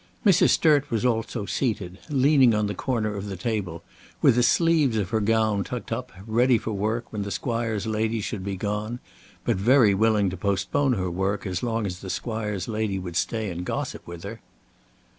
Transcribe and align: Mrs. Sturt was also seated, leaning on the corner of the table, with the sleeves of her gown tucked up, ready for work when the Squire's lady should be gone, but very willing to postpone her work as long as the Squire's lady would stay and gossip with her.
Mrs. 0.25 0.49
Sturt 0.49 0.89
was 0.89 1.05
also 1.05 1.45
seated, 1.45 1.99
leaning 2.09 2.55
on 2.55 2.65
the 2.65 2.73
corner 2.73 3.13
of 3.15 3.27
the 3.27 3.37
table, 3.37 3.83
with 4.19 4.33
the 4.33 4.41
sleeves 4.41 4.97
of 4.97 5.11
her 5.11 5.19
gown 5.19 5.63
tucked 5.63 5.91
up, 5.91 6.11
ready 6.25 6.57
for 6.57 6.71
work 6.73 7.13
when 7.13 7.21
the 7.21 7.29
Squire's 7.29 7.85
lady 7.85 8.19
should 8.19 8.43
be 8.43 8.55
gone, 8.55 8.99
but 9.45 9.57
very 9.57 9.93
willing 9.93 10.31
to 10.31 10.37
postpone 10.37 10.93
her 10.93 11.11
work 11.11 11.45
as 11.45 11.61
long 11.61 11.85
as 11.85 11.99
the 11.99 12.09
Squire's 12.09 12.67
lady 12.67 12.97
would 12.97 13.15
stay 13.15 13.51
and 13.51 13.63
gossip 13.63 14.07
with 14.07 14.23
her. 14.23 14.41